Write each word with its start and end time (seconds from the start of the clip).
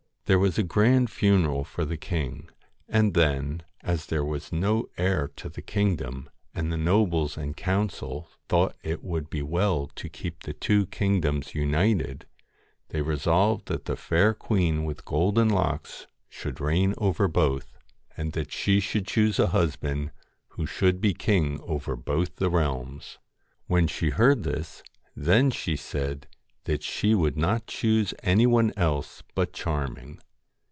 There 0.25 0.39
was 0.39 0.57
a 0.57 0.63
grand 0.63 1.09
funeral 1.09 1.65
for 1.65 1.83
the 1.83 1.97
king, 1.97 2.47
and 2.87 3.13
then, 3.15 3.63
as 3.81 4.05
there 4.05 4.23
was 4.23 4.53
no 4.53 4.87
heir 4.95 5.29
to 5.35 5.49
the 5.49 5.61
kingdom, 5.61 6.29
and 6.55 6.71
the 6.71 6.77
nobles 6.77 7.35
and 7.35 7.57
council 7.57 8.29
thought 8.47 8.77
it 8.81 9.03
would 9.03 9.29
be 9.29 9.41
well 9.41 9.87
to 9.95 10.07
keep 10.07 10.43
the 10.43 10.53
two 10.53 10.85
kingdoms 10.85 11.53
united, 11.53 12.27
they 12.91 13.01
resolved 13.01 13.65
that 13.65 13.83
the 13.83 13.97
Fair 13.97 14.33
Queen 14.33 14.85
with 14.85 15.03
Golden 15.03 15.49
Locks 15.49 16.07
should 16.29 16.61
reign 16.61 16.93
over 16.97 17.27
both, 17.27 17.77
and 18.15 18.31
that 18.31 18.53
she 18.53 18.77
182 18.77 18.81
should 18.87 19.07
chose 19.07 19.37
a 19.37 19.47
husband, 19.47 20.11
who 20.51 20.65
should 20.65 21.01
be 21.01 21.13
king 21.13 21.59
over 21.63 21.91
THE 21.91 21.97
FAIR 21.97 22.15
both 22.15 22.35
the 22.37 22.49
realms. 22.49 23.17
^i 23.19 23.19
When 23.67 23.85
she 23.85 24.11
heard 24.11 24.43
this, 24.43 24.81
then 25.13 25.51
she 25.51 25.75
said 25.75 26.27
that 26.65 26.83
she 26.83 27.15
would 27.15 27.33
GULDEN 27.33 27.41
not 27.41 27.65
choose 27.65 28.13
any 28.21 28.45
one 28.45 28.71
else 28.77 29.23
but 29.33 29.51
Charming. 29.51 30.19